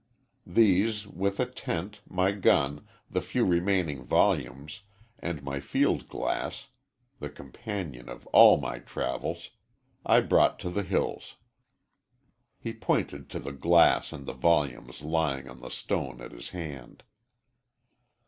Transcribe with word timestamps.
These, 0.47 1.05
with 1.05 1.39
a 1.39 1.45
tent, 1.45 2.01
my 2.09 2.31
gun, 2.31 2.87
the 3.07 3.21
few 3.21 3.45
remaining 3.45 4.03
volumes, 4.03 4.81
and 5.19 5.43
my 5.43 5.59
field 5.59 6.07
glass 6.09 6.69
the 7.19 7.29
companion 7.29 8.09
of 8.09 8.25
all 8.33 8.57
my 8.57 8.79
travels 8.79 9.51
I 10.03 10.21
brought 10.21 10.57
to 10.61 10.71
the 10.71 10.81
hills." 10.81 11.35
He 12.57 12.73
pointed 12.73 13.29
to 13.29 13.37
the 13.39 13.51
glass 13.53 14.11
and 14.11 14.25
the 14.25 14.33
volumes 14.33 15.03
lying 15.03 15.47
on 15.47 15.59
the 15.59 15.69
stone 15.69 16.19
at 16.19 16.31
his 16.31 16.49
hand. 16.49 17.03